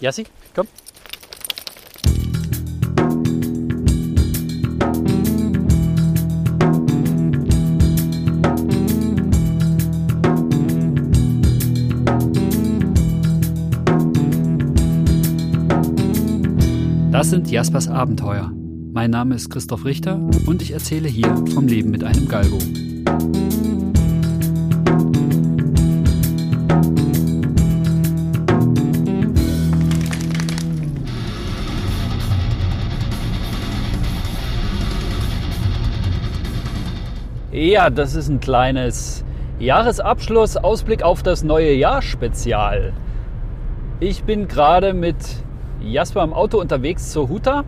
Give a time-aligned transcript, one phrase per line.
[0.00, 0.24] Jassi,
[0.54, 0.66] komm.
[17.12, 18.50] Das sind Jaspers Abenteuer.
[18.92, 22.58] Mein Name ist Christoph Richter und ich erzähle hier vom Leben mit einem Galgo.
[37.52, 39.24] Ja, das ist ein kleines
[39.58, 42.92] Jahresabschluss, Ausblick auf das neue Jahr Spezial.
[43.98, 45.16] Ich bin gerade mit
[45.80, 47.64] Jasper im Auto unterwegs zur Huta.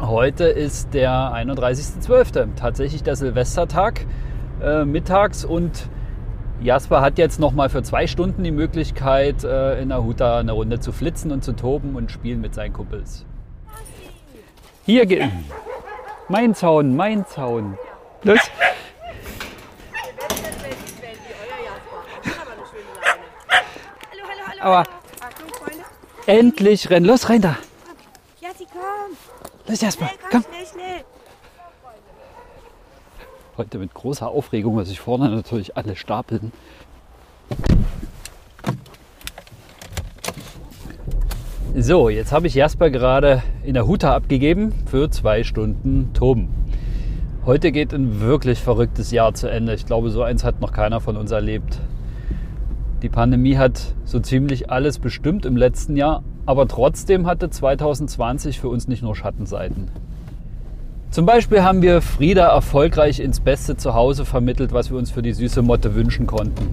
[0.00, 4.06] Heute ist der 31.12., tatsächlich der Silvestertag
[4.62, 5.90] äh, mittags und
[6.62, 10.52] Jasper hat jetzt noch mal für zwei Stunden die Möglichkeit, äh, in der Huta eine
[10.52, 13.26] Runde zu flitzen und zu toben und spielen mit seinen Kumpels.
[14.86, 15.24] Hier geht
[16.30, 17.76] mein Zaun, mein Zaun.
[18.22, 18.40] Los.
[24.66, 24.82] Aber
[26.26, 27.06] endlich rennen.
[27.06, 27.56] Los, rein da.
[28.40, 29.16] Jassi, komm.
[29.68, 30.42] Los, Jasper, Schnell, komm.
[30.42, 31.04] komm, schnell, schnell.
[33.56, 36.50] Heute mit großer Aufregung, weil sich vorne natürlich alle stapeln.
[41.76, 46.48] So, jetzt habe ich Jasper gerade in der Huta abgegeben für zwei Stunden Toben.
[47.44, 49.74] Heute geht ein wirklich verrücktes Jahr zu Ende.
[49.74, 51.78] Ich glaube, so eins hat noch keiner von uns erlebt.
[53.02, 58.68] Die Pandemie hat so ziemlich alles bestimmt im letzten Jahr, aber trotzdem hatte 2020 für
[58.68, 59.88] uns nicht nur Schattenseiten.
[61.10, 65.34] Zum Beispiel haben wir Frieda erfolgreich ins beste Zuhause vermittelt, was wir uns für die
[65.34, 66.68] süße Motte wünschen konnten.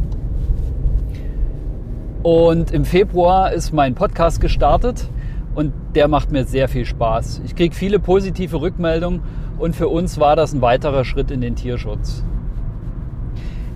[2.23, 5.09] Und im Februar ist mein Podcast gestartet
[5.55, 7.41] und der macht mir sehr viel Spaß.
[7.45, 9.21] Ich kriege viele positive Rückmeldungen
[9.59, 12.23] und für uns war das ein weiterer Schritt in den Tierschutz.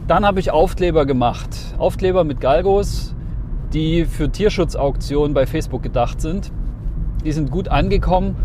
[0.07, 1.49] Dann habe ich Aufkleber gemacht.
[1.77, 3.13] Aufkleber mit Galgos,
[3.73, 6.51] die für Tierschutzauktionen bei Facebook gedacht sind.
[7.25, 8.37] Die sind gut angekommen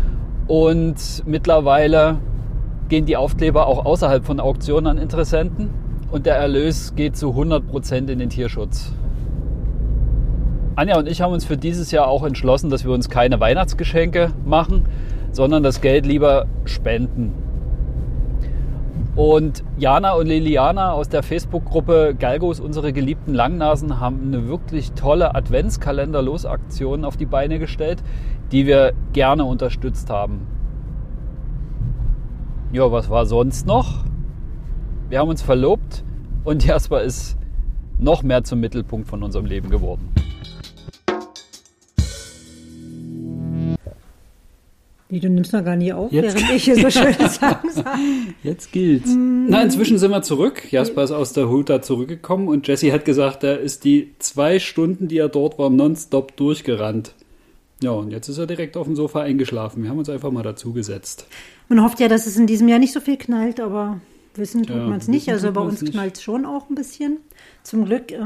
[0.47, 2.17] und mittlerweile
[2.89, 5.69] gehen die Aufkleber auch außerhalb von Auktionen an Interessenten
[6.11, 8.91] und der Erlös geht zu 100% in den Tierschutz.
[10.75, 14.31] Anja und ich haben uns für dieses Jahr auch entschlossen, dass wir uns keine Weihnachtsgeschenke
[14.43, 14.85] machen,
[15.31, 17.42] sondern das Geld lieber spenden.
[19.15, 25.35] Und Jana und Liliana aus der Facebook-Gruppe Galgos, unsere geliebten Langnasen, haben eine wirklich tolle
[25.35, 28.01] Adventskalender-Losaktion auf die Beine gestellt,
[28.51, 30.47] die wir gerne unterstützt haben.
[32.71, 34.03] Ja, was war sonst noch?
[35.09, 36.03] Wir haben uns verlobt
[36.43, 37.37] und Jasper ist
[37.99, 40.09] noch mehr zum Mittelpunkt von unserem Leben geworden.
[45.13, 47.99] Wie, du nimmst noch gar nie auf, Jetzt- während ich hier so schöne Sachen sage.
[48.41, 49.11] Jetzt gilt's.
[49.15, 50.71] Na, inzwischen sind wir zurück.
[50.71, 55.07] Jasper ist aus der Huta zurückgekommen und Jesse hat gesagt, er ist die zwei Stunden,
[55.07, 57.13] die er dort war, nonstop durchgerannt.
[57.83, 59.83] Ja, und jetzt ist er direkt auf dem Sofa eingeschlafen.
[59.83, 61.27] Wir haben uns einfach mal dazugesetzt.
[61.69, 63.99] Man hofft ja, dass es in diesem Jahr nicht so viel knallt, aber
[64.35, 65.29] wissen tut Ja, man es nicht.
[65.29, 67.17] Also bei uns knallt es schon auch ein bisschen.
[67.61, 68.17] Zum Glück äh,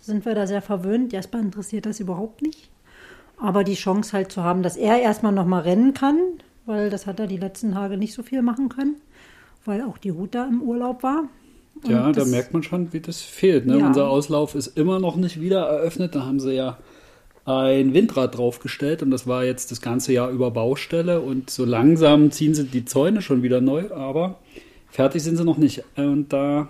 [0.00, 1.12] sind wir da sehr verwöhnt.
[1.12, 2.68] Jasper interessiert das überhaupt nicht.
[3.42, 6.16] Aber die Chance halt zu haben, dass er erstmal noch mal rennen kann,
[6.64, 8.96] weil das hat er die letzten Tage nicht so viel machen können,
[9.64, 11.24] weil auch die Huta im Urlaub war.
[11.82, 13.66] Und Ja, da merkt man schon, wie das fehlt.
[13.66, 13.78] Ne?
[13.78, 13.86] Ja.
[13.88, 16.14] Unser Auslauf ist immer noch nicht wieder eröffnet.
[16.14, 16.78] Da haben sie ja
[17.44, 22.30] ein Windrad draufgestellt und das war jetzt das ganze Jahr über Baustelle und so langsam
[22.30, 24.38] ziehen sie die Zäune schon wieder neu, aber
[24.88, 25.82] fertig sind sie noch nicht.
[25.96, 26.68] Und da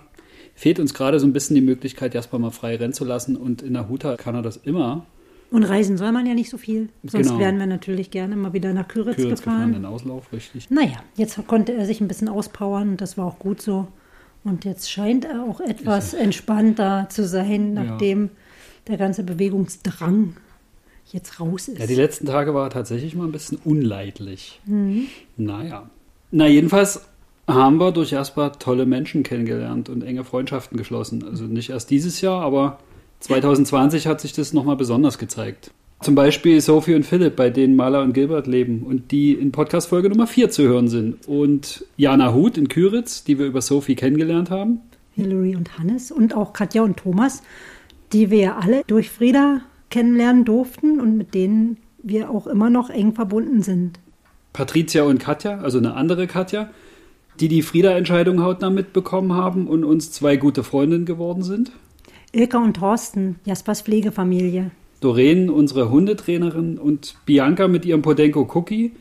[0.55, 3.61] fehlt uns gerade so ein bisschen die Möglichkeit, Jasper mal frei rennen zu lassen und
[3.61, 5.05] in der Huta kann er das immer.
[5.53, 6.89] Und reisen soll man ja nicht so viel.
[7.03, 7.39] Sonst Genau.
[7.39, 9.73] wären wir natürlich gerne mal wieder nach Küritz, Küritz gefahren, gefahren.
[9.73, 10.71] den Auslauf, richtig.
[10.71, 13.87] Naja, jetzt konnte er sich ein bisschen auspowern und das war auch gut so.
[14.43, 17.83] Und jetzt scheint er auch etwas entspannter zu sein, Ja.
[17.83, 18.31] nachdem
[18.87, 20.35] der ganze Bewegungsdrang
[21.11, 21.77] jetzt raus ist.
[21.79, 24.59] Ja, die letzten Tage war er tatsächlich mal ein bisschen unleidlich.
[25.37, 25.89] Naja.
[26.31, 27.01] Na, jedenfalls
[27.47, 31.23] haben wir durch Jasper tolle Menschen kennengelernt und enge Freundschaften geschlossen.
[31.23, 32.79] Also nicht erst dieses Jahr, aber
[33.19, 35.71] 2020 hat sich das nochmal besonders gezeigt.
[36.01, 40.09] Zum Beispiel Sophie und Philipp, bei denen Maler und Gilbert leben und die in Podcast-Folge
[40.09, 41.25] Nummer 4 zu hören sind.
[41.27, 44.81] Und Jana Huth in Küritz, die wir über Sophie kennengelernt haben.
[45.15, 47.41] Hillary und Hannes und auch Katja und Thomas,
[48.11, 52.89] die wir ja alle durch Frieda kennenlernen durften und mit denen wir auch immer noch
[52.89, 53.99] eng verbunden sind.
[54.51, 56.69] Patricia und Katja, also eine andere Katja,
[57.39, 61.71] die die Frieda-Entscheidung hautnah mitbekommen haben und uns zwei gute Freundinnen geworden sind.
[62.35, 64.71] Ilka und Thorsten, Jaspers Pflegefamilie.
[65.01, 68.93] Doreen, unsere Hundetrainerin, und Bianca mit ihrem Podenko Cookie,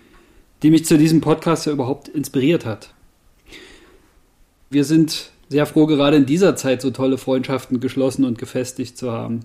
[0.62, 2.93] die mich zu diesem Podcast ja überhaupt inspiriert hat.
[4.69, 9.11] Wir sind sehr froh, gerade in dieser Zeit so tolle Freundschaften geschlossen und gefestigt zu
[9.11, 9.40] haben.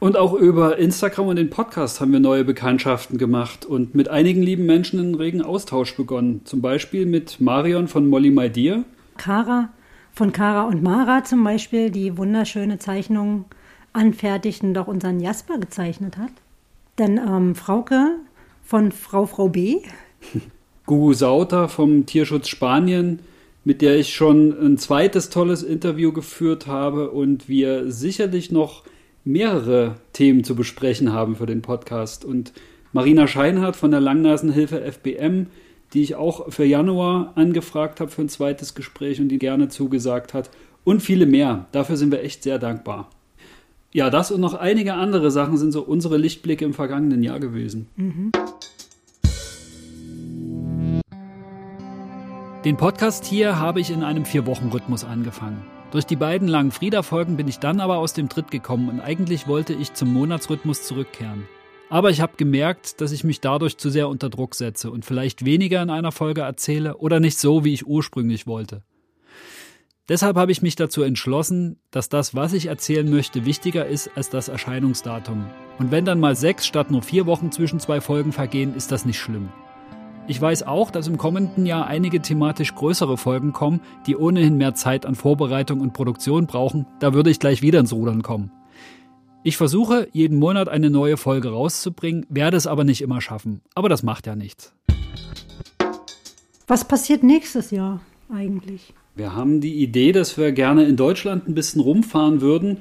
[0.00, 4.42] Und auch über Instagram und den Podcast haben wir neue Bekanntschaften gemacht und mit einigen
[4.42, 6.40] lieben Menschen einen regen Austausch begonnen.
[6.44, 8.82] Zum Beispiel mit Marion von Molly My Dear.
[9.16, 9.68] Kara
[10.12, 13.46] von Kara und Mara zum Beispiel, die wunderschöne Zeichnungen
[13.92, 16.32] anfertigt und auch unseren Jasper gezeichnet hat.
[16.96, 18.16] Dann ähm, Frauke
[18.64, 19.78] von Frau Frau B.
[20.86, 23.20] Gugu Sauter vom Tierschutz Spanien,
[23.64, 28.82] mit der ich schon ein zweites tolles Interview geführt habe und wir sicherlich noch
[29.24, 32.24] mehrere Themen zu besprechen haben für den Podcast.
[32.24, 32.52] Und
[32.92, 35.46] Marina Scheinhardt von der Langnasenhilfe FBM,
[35.92, 40.34] die ich auch für Januar angefragt habe für ein zweites Gespräch und die gerne zugesagt
[40.34, 40.50] hat.
[40.84, 41.66] Und viele mehr.
[41.72, 43.10] Dafür sind wir echt sehr dankbar.
[43.92, 47.88] Ja, das und noch einige andere Sachen sind so unsere Lichtblicke im vergangenen Jahr gewesen.
[47.96, 48.32] Mhm.
[52.64, 55.62] Den Podcast hier habe ich in einem Vier-Wochen-Rhythmus angefangen.
[55.90, 59.46] Durch die beiden langen Frieda-Folgen bin ich dann aber aus dem Tritt gekommen und eigentlich
[59.46, 61.46] wollte ich zum Monatsrhythmus zurückkehren.
[61.92, 65.44] Aber ich habe gemerkt, dass ich mich dadurch zu sehr unter Druck setze und vielleicht
[65.44, 68.82] weniger in einer Folge erzähle oder nicht so, wie ich ursprünglich wollte.
[70.08, 74.30] Deshalb habe ich mich dazu entschlossen, dass das, was ich erzählen möchte, wichtiger ist als
[74.30, 75.44] das Erscheinungsdatum.
[75.78, 79.04] Und wenn dann mal sechs statt nur vier Wochen zwischen zwei Folgen vergehen, ist das
[79.04, 79.50] nicht schlimm.
[80.26, 84.74] Ich weiß auch, dass im kommenden Jahr einige thematisch größere Folgen kommen, die ohnehin mehr
[84.74, 86.86] Zeit an Vorbereitung und Produktion brauchen.
[87.00, 88.50] Da würde ich gleich wieder ins Rudern kommen.
[89.44, 93.60] Ich versuche, jeden Monat eine neue Folge rauszubringen, werde es aber nicht immer schaffen.
[93.74, 94.72] Aber das macht ja nichts.
[96.68, 98.00] Was passiert nächstes Jahr
[98.32, 98.94] eigentlich?
[99.16, 102.78] Wir haben die Idee, dass wir gerne in Deutschland ein bisschen rumfahren würden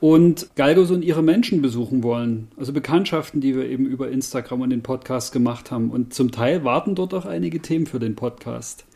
[0.00, 2.48] und Galgos und ihre Menschen besuchen wollen.
[2.56, 5.90] Also Bekanntschaften, die wir eben über Instagram und den Podcast gemacht haben.
[5.90, 8.86] Und zum Teil warten dort auch einige Themen für den Podcast.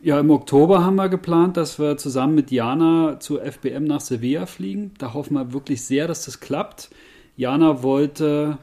[0.00, 4.46] Ja, im Oktober haben wir geplant, dass wir zusammen mit Jana zu FBM nach Sevilla
[4.46, 4.92] fliegen.
[4.98, 6.90] Da hoffen wir wirklich sehr, dass das klappt.
[7.36, 8.58] Jana wollte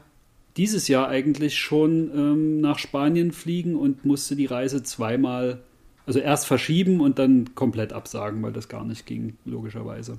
[0.56, 5.60] dieses Jahr eigentlich schon ähm, nach Spanien fliegen und musste die Reise zweimal,
[6.06, 10.18] also erst verschieben und dann komplett absagen, weil das gar nicht ging, logischerweise.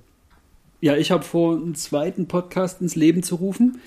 [0.81, 3.79] Ja, ich habe vor, einen zweiten Podcast ins Leben zu rufen.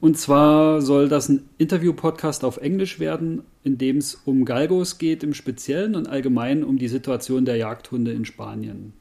[0.00, 5.24] Und zwar soll das ein Interview-Podcast auf Englisch werden, in dem es um Galgos geht
[5.24, 8.92] im Speziellen und allgemein um die Situation der Jagdhunde in Spanien.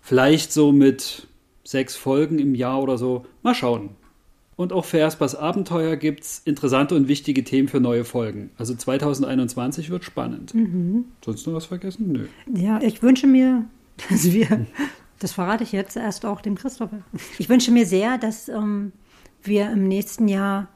[0.00, 1.28] Vielleicht so mit
[1.62, 3.26] sechs Folgen im Jahr oder so.
[3.42, 3.90] Mal schauen.
[4.56, 8.50] Und auch für Erstbas Abenteuer gibt es interessante und wichtige Themen für neue Folgen.
[8.56, 10.54] Also 2021 wird spannend.
[10.54, 11.04] Mhm.
[11.24, 12.12] Sonst noch was vergessen?
[12.12, 12.26] Nö.
[12.54, 13.66] Ja, ich wünsche mir,
[14.08, 14.66] dass wir,
[15.18, 17.00] das verrate ich jetzt erst auch dem Christopher.
[17.38, 18.92] Ich wünsche mir sehr, dass ähm,
[19.46, 20.68] wir im nächsten Jahr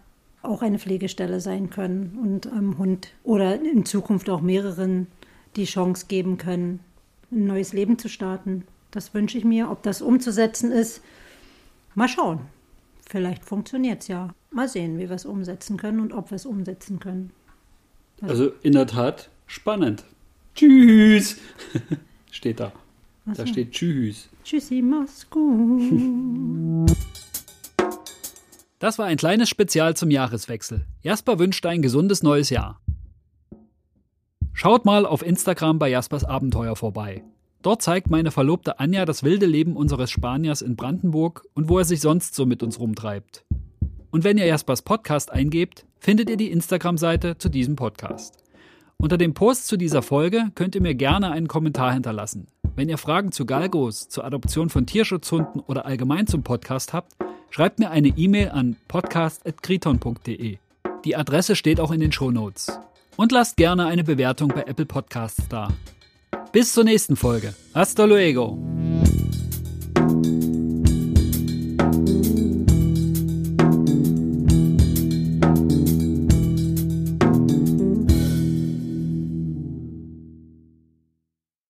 [0.43, 5.07] auch eine Pflegestelle sein können und einem Hund oder in Zukunft auch mehreren
[5.57, 6.81] die Chance geben können,
[7.31, 8.65] ein neues Leben zu starten.
[8.91, 9.71] Das wünsche ich mir.
[9.71, 11.03] Ob das umzusetzen ist,
[11.95, 12.41] mal schauen.
[13.09, 14.35] Vielleicht funktioniert es ja.
[14.51, 17.31] Mal sehen, wie wir es umsetzen können und ob wir es umsetzen können.
[18.23, 20.05] Also, also in der Tat spannend.
[20.55, 21.37] Tschüss.
[22.31, 22.73] steht da.
[23.27, 23.33] So.
[23.35, 24.29] Da steht Tschüss.
[24.45, 26.97] Tschüssi, mach's gut.
[28.81, 30.87] Das war ein kleines Spezial zum Jahreswechsel.
[31.03, 32.81] Jasper wünscht ein gesundes neues Jahr.
[34.55, 37.23] Schaut mal auf Instagram bei Jaspers Abenteuer vorbei.
[37.61, 41.85] Dort zeigt meine Verlobte Anja das wilde Leben unseres Spaniers in Brandenburg und wo er
[41.85, 43.45] sich sonst so mit uns rumtreibt.
[44.11, 48.39] Und wenn ihr Jaspers Podcast eingebt, findet ihr die Instagram-Seite zu diesem Podcast.
[48.97, 52.49] Unter dem Post zu dieser Folge könnt ihr mir gerne einen Kommentar hinterlassen.
[52.77, 57.15] Wenn ihr Fragen zu Galgos, zur Adoption von Tierschutzhunden oder allgemein zum Podcast habt,
[57.51, 60.59] Schreibt mir eine E-Mail an podcast.kriton.de.
[61.05, 62.79] Die Adresse steht auch in den Shownotes.
[63.17, 65.69] Und lasst gerne eine Bewertung bei Apple Podcasts da.
[66.53, 67.55] Bis zur nächsten Folge.
[67.75, 68.80] Hasta luego!